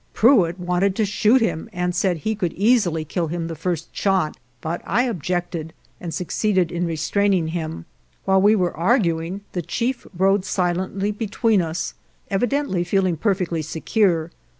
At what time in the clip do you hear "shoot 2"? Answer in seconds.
1.05-1.45